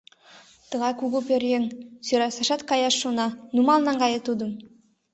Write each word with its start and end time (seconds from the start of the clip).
—Тыгай 0.69 0.93
кугу 0.99 1.19
пӧръеҥ— 1.27 1.63
сӧрасашат 2.05 2.61
каяш 2.69 2.95
шона— 3.01 3.27
нумал 3.55 3.79
наҥгае 3.87 4.19
тудым! 4.27 4.51